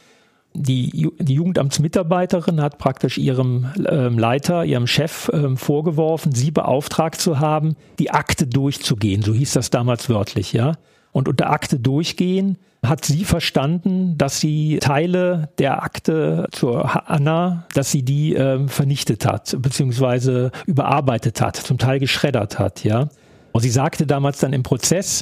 [0.52, 7.38] die, die Jugendamtsmitarbeiterin hat praktisch ihrem ähm, Leiter, ihrem Chef ähm, vorgeworfen, sie beauftragt zu
[7.38, 9.22] haben, die Akte durchzugehen.
[9.22, 10.74] So hieß das damals wörtlich, ja.
[11.12, 17.90] Und unter Akte durchgehen hat sie verstanden, dass sie Teile der Akte zur Anna, dass
[17.90, 23.08] sie die ähm, vernichtet hat, beziehungsweise überarbeitet hat, zum Teil geschreddert hat, ja.
[23.52, 25.20] Und sie sagte damals dann im Prozess,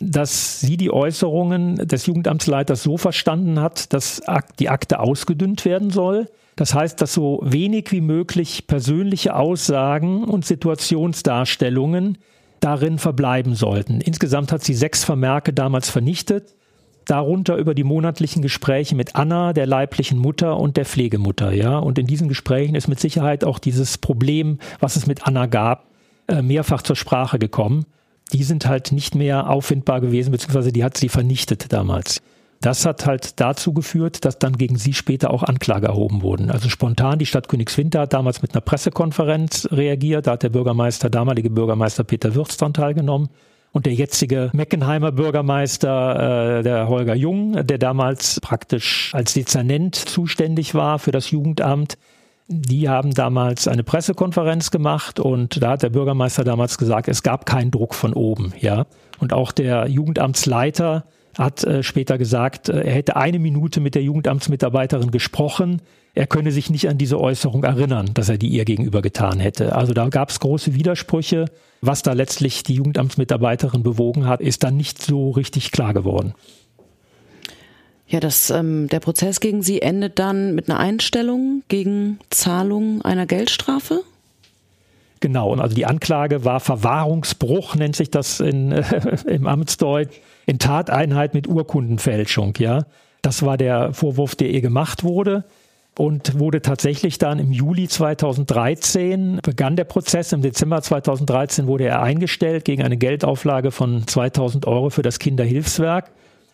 [0.00, 4.22] dass sie die Äußerungen des Jugendamtsleiters so verstanden hat, dass
[4.58, 6.28] die Akte ausgedünnt werden soll.
[6.56, 12.18] Das heißt, dass so wenig wie möglich persönliche Aussagen und Situationsdarstellungen
[12.60, 14.00] darin verbleiben sollten.
[14.00, 16.54] Insgesamt hat sie sechs Vermerke damals vernichtet,
[17.06, 21.78] darunter über die monatlichen Gespräche mit Anna, der leiblichen Mutter und der Pflegemutter, ja.
[21.78, 25.86] Und in diesen Gesprächen ist mit Sicherheit auch dieses Problem, was es mit Anna gab,
[26.28, 27.86] äh, mehrfach zur Sprache gekommen
[28.32, 32.22] die sind halt nicht mehr auffindbar gewesen, beziehungsweise die hat sie vernichtet damals.
[32.62, 36.48] Das hat halt dazu geführt, dass dann gegen sie später auch Anklage erhoben wurden.
[36.48, 40.28] Also spontan, die Stadt Königswinter hat damals mit einer Pressekonferenz reagiert.
[40.28, 43.30] Da hat der Bürgermeister, damalige Bürgermeister Peter Würz daran teilgenommen.
[43.72, 50.74] Und der jetzige Meckenheimer Bürgermeister, äh, der Holger Jung, der damals praktisch als Dezernent zuständig
[50.74, 51.98] war für das Jugendamt,
[52.48, 57.46] die haben damals eine Pressekonferenz gemacht und da hat der Bürgermeister damals gesagt, es gab
[57.46, 58.86] keinen Druck von oben, ja.
[59.18, 61.04] Und auch der Jugendamtsleiter
[61.38, 65.80] hat äh, später gesagt, äh, er hätte eine Minute mit der Jugendamtsmitarbeiterin gesprochen.
[66.14, 69.74] Er könne sich nicht an diese Äußerung erinnern, dass er die ihr gegenüber getan hätte.
[69.74, 71.46] Also da gab es große Widersprüche.
[71.80, 76.34] Was da letztlich die Jugendamtsmitarbeiterin bewogen hat, ist dann nicht so richtig klar geworden.
[78.12, 83.24] Ja, das, ähm, der Prozess gegen Sie endet dann mit einer Einstellung gegen Zahlung einer
[83.24, 84.02] Geldstrafe?
[85.20, 88.84] Genau, und also die Anklage war Verwahrungsbruch, nennt sich das in, äh,
[89.26, 92.84] im Amtsdeutsch, in Tateinheit mit Urkundenfälschung, ja.
[93.22, 95.44] Das war der Vorwurf, der ihr gemacht wurde
[95.96, 100.34] und wurde tatsächlich dann im Juli 2013 begann der Prozess.
[100.34, 106.10] Im Dezember 2013 wurde er eingestellt gegen eine Geldauflage von 2000 Euro für das Kinderhilfswerk.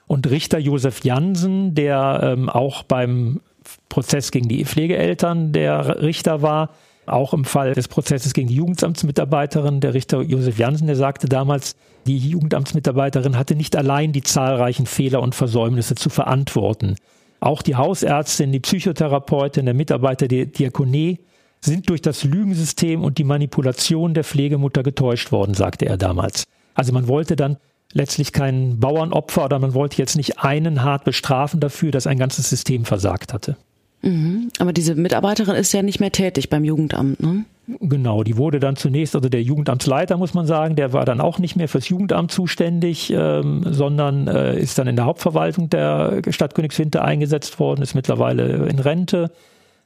[0.08, 3.40] Und Richter Josef Jansen, der ähm, auch beim
[3.88, 6.70] Prozess gegen die Pflegeeltern der Richter war,
[7.08, 11.74] Auch im Fall des Prozesses gegen die Jugendamtsmitarbeiterin, der Richter Josef Jansen, der sagte damals,
[12.06, 16.96] die Jugendamtsmitarbeiterin hatte nicht allein die zahlreichen Fehler und Versäumnisse zu verantworten.
[17.40, 21.18] Auch die Hausärztin, die Psychotherapeutin, der Mitarbeiter der Diakonie
[21.60, 26.44] sind durch das Lügensystem und die Manipulation der Pflegemutter getäuscht worden, sagte er damals.
[26.74, 27.56] Also man wollte dann
[27.92, 32.50] letztlich kein Bauernopfer oder man wollte jetzt nicht einen hart bestrafen dafür, dass ein ganzes
[32.50, 33.56] System versagt hatte.
[34.02, 34.50] Mhm.
[34.58, 37.44] Aber diese Mitarbeiterin ist ja nicht mehr tätig beim Jugendamt, ne?
[37.80, 41.38] Genau, die wurde dann zunächst, also der Jugendamtsleiter muss man sagen, der war dann auch
[41.38, 46.54] nicht mehr fürs Jugendamt zuständig, ähm, sondern äh, ist dann in der Hauptverwaltung der Stadt
[46.54, 49.30] Königswinter eingesetzt worden, ist mittlerweile in Rente.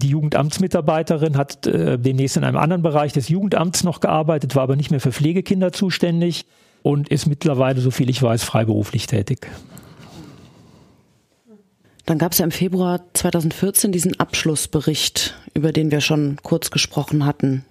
[0.01, 4.77] Die Jugendamtsmitarbeiterin hat äh, demnächst in einem anderen Bereich des Jugendamts noch gearbeitet, war aber
[4.77, 6.45] nicht mehr für Pflegekinder zuständig
[6.83, 9.49] und ist mittlerweile, so viel ich weiß, freiberuflich tätig.
[12.07, 17.25] Dann gab es ja im Februar 2014 diesen Abschlussbericht, über den wir schon kurz gesprochen
[17.25, 17.65] hatten.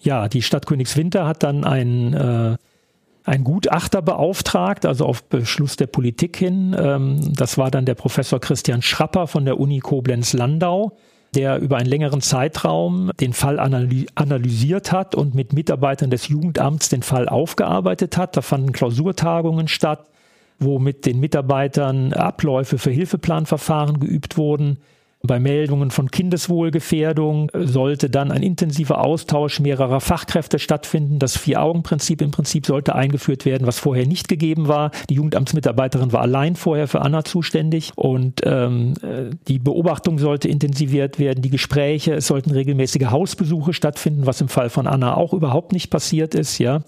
[0.00, 2.56] Ja, die Stadt Königswinter hat dann ein, äh,
[3.24, 6.76] ein Gutachter beauftragt, also auf Beschluss der Politik hin.
[6.78, 10.96] Ähm, das war dann der Professor Christian Schrapper von der Uni Koblenz-Landau,
[11.36, 17.02] der über einen längeren Zeitraum den Fall analysiert hat und mit Mitarbeitern des Jugendamts den
[17.02, 18.36] Fall aufgearbeitet hat.
[18.36, 20.06] Da fanden Klausurtagungen statt
[20.58, 24.78] wo mit den Mitarbeitern Abläufe für Hilfeplanverfahren geübt wurden.
[25.26, 31.18] Bei Meldungen von Kindeswohlgefährdung sollte dann ein intensiver Austausch mehrerer Fachkräfte stattfinden.
[31.18, 34.90] Das Vier-Augen-Prinzip im Prinzip sollte eingeführt werden, was vorher nicht gegeben war.
[35.08, 38.94] Die Jugendamtsmitarbeiterin war allein vorher für Anna zuständig und ähm,
[39.48, 44.70] die Beobachtung sollte intensiviert werden, die Gespräche, es sollten regelmäßige Hausbesuche stattfinden, was im Fall
[44.70, 46.82] von Anna auch überhaupt nicht passiert ist, ja.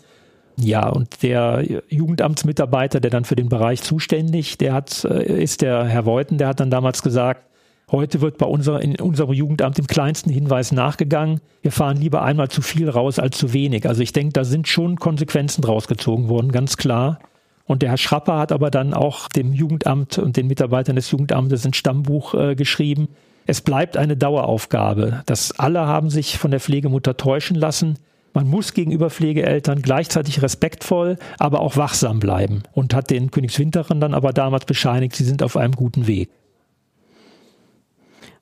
[0.60, 5.84] Ja, und der Jugendamtsmitarbeiter, der dann für den Bereich zuständig, der hat, äh, ist der
[5.84, 7.44] Herr Voiten, der hat dann damals gesagt,
[7.90, 11.40] heute wird bei unser, in unserem Jugendamt dem kleinsten Hinweis nachgegangen.
[11.62, 13.88] Wir fahren lieber einmal zu viel raus als zu wenig.
[13.88, 17.18] Also ich denke, da sind schon Konsequenzen draus gezogen worden, ganz klar.
[17.64, 21.66] Und der Herr Schrapper hat aber dann auch dem Jugendamt und den Mitarbeitern des Jugendamtes
[21.66, 23.08] ein Stammbuch äh, geschrieben.
[23.46, 25.22] Es bleibt eine Daueraufgabe.
[25.26, 27.98] Das alle haben sich von der Pflegemutter täuschen lassen.
[28.34, 34.14] Man muss gegenüber Pflegeeltern gleichzeitig respektvoll, aber auch wachsam bleiben und hat den Königswinterern dann
[34.14, 36.30] aber damals bescheinigt, sie sind auf einem guten Weg.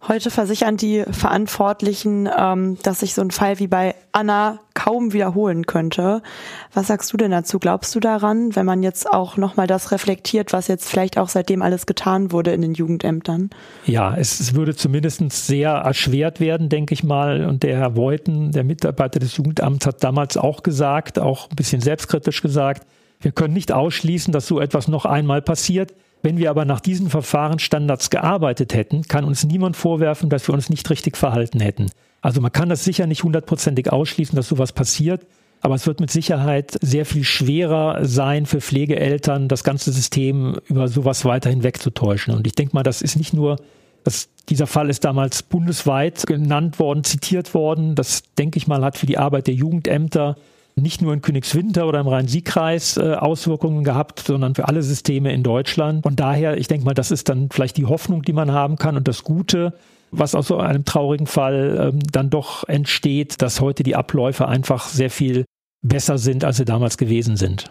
[0.06, 5.66] Heute versichern die Verantwortlichen, ähm, dass sich so ein Fall wie bei Anna kaum wiederholen
[5.66, 6.22] könnte.
[6.72, 7.58] Was sagst du denn dazu?
[7.58, 11.62] Glaubst du daran, wenn man jetzt auch nochmal das reflektiert, was jetzt vielleicht auch seitdem
[11.62, 13.50] alles getan wurde in den Jugendämtern?
[13.84, 17.46] Ja, es, es würde zumindest sehr erschwert werden, denke ich mal.
[17.46, 21.80] Und der Herr Voiten, der Mitarbeiter des Jugendamts, hat damals auch gesagt, auch ein bisschen
[21.80, 22.86] selbstkritisch gesagt,
[23.20, 25.94] wir können nicht ausschließen, dass so etwas noch einmal passiert.
[26.26, 30.68] Wenn wir aber nach diesen Verfahrensstandards gearbeitet hätten, kann uns niemand vorwerfen, dass wir uns
[30.70, 31.86] nicht richtig verhalten hätten.
[32.20, 35.24] Also man kann das sicher nicht hundertprozentig ausschließen, dass sowas passiert.
[35.60, 40.88] Aber es wird mit Sicherheit sehr viel schwerer sein für Pflegeeltern, das ganze System über
[40.88, 42.34] sowas weiter hinwegzutäuschen.
[42.34, 43.60] Und ich denke mal, das ist nicht nur,
[44.02, 47.94] dass dieser Fall ist damals bundesweit genannt worden, zitiert worden.
[47.94, 50.34] Das, denke ich mal, hat für die Arbeit der Jugendämter
[50.78, 55.42] nicht nur in Königswinter oder im Rhein-Sieg-Kreis äh, Auswirkungen gehabt, sondern für alle Systeme in
[55.42, 56.02] Deutschland.
[56.02, 58.96] Von daher, ich denke mal, das ist dann vielleicht die Hoffnung, die man haben kann
[58.96, 59.72] und das Gute,
[60.10, 64.88] was aus so einem traurigen Fall ähm, dann doch entsteht, dass heute die Abläufe einfach
[64.88, 65.46] sehr viel
[65.82, 67.70] besser sind, als sie damals gewesen sind.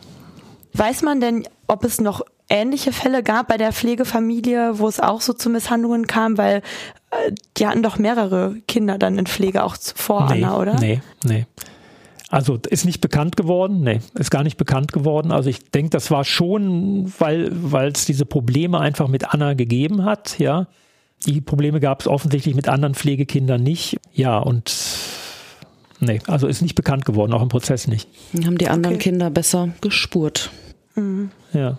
[0.74, 5.22] Weiß man denn, ob es noch ähnliche Fälle gab bei der Pflegefamilie, wo es auch
[5.22, 6.64] so zu Misshandlungen kam, weil
[7.12, 10.80] äh, die hatten doch mehrere Kinder dann in Pflege auch zuvor, nee, Anna, oder?
[10.80, 11.46] Nee, nee.
[12.30, 15.32] Also ist nicht bekannt geworden, nee, ist gar nicht bekannt geworden.
[15.32, 20.06] Also ich denke, das war schon, weil weil es diese Probleme einfach mit Anna gegeben
[20.06, 20.68] hat, ja.
[21.26, 24.76] Die Probleme gab es offensichtlich mit anderen Pflegekindern nicht, ja und
[26.00, 28.10] nee, also ist nicht bekannt geworden, auch im Prozess nicht.
[28.44, 29.04] Haben die anderen okay.
[29.04, 30.50] Kinder besser gespurt.
[30.96, 31.30] Mhm.
[31.54, 31.78] Ja.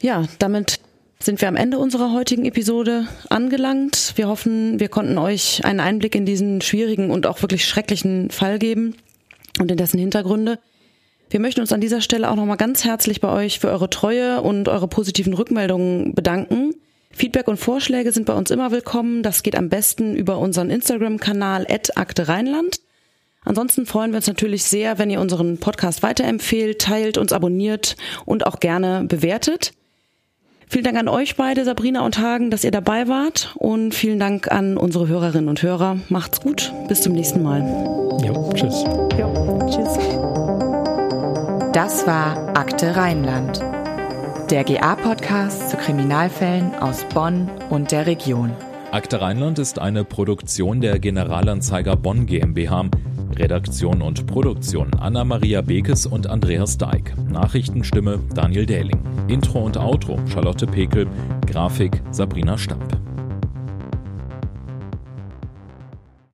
[0.00, 0.80] Ja, damit
[1.20, 4.14] sind wir am Ende unserer heutigen Episode angelangt.
[4.16, 8.58] Wir hoffen, wir konnten euch einen Einblick in diesen schwierigen und auch wirklich schrecklichen Fall
[8.58, 8.96] geben
[9.60, 10.58] und in dessen Hintergründe.
[11.30, 14.42] Wir möchten uns an dieser Stelle auch nochmal ganz herzlich bei euch für eure Treue
[14.42, 16.74] und eure positiven Rückmeldungen bedanken.
[17.10, 19.22] Feedback und Vorschläge sind bei uns immer willkommen.
[19.22, 22.80] Das geht am besten über unseren Instagram-Kanal Akte Rheinland.
[23.44, 28.46] Ansonsten freuen wir uns natürlich sehr, wenn ihr unseren Podcast weiterempfehlt, teilt, uns abonniert und
[28.46, 29.72] auch gerne bewertet.
[30.68, 34.50] Vielen Dank an euch beide, Sabrina und Hagen, dass ihr dabei wart und vielen Dank
[34.50, 35.98] an unsere Hörerinnen und Hörer.
[36.08, 37.60] Macht's gut, bis zum nächsten Mal.
[38.24, 38.84] Jo, tschüss.
[39.18, 39.31] Jo,
[39.72, 39.98] tschüss.
[41.72, 43.60] Das war Akte Rheinland,
[44.50, 48.50] der GA-Podcast zu Kriminalfällen aus Bonn und der Region.
[48.90, 52.90] Akte Rheinland ist eine Produktion der Generalanzeiger Bonn GmbH.
[53.34, 57.14] Redaktion und Produktion Anna-Maria Bekes und Andreas Deik.
[57.30, 59.00] Nachrichtenstimme Daniel Dähling.
[59.28, 61.06] Intro und Outro Charlotte Pekel.
[61.46, 63.11] Grafik Sabrina Stamp.